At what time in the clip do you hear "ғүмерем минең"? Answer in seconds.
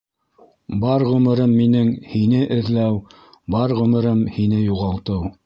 1.09-1.91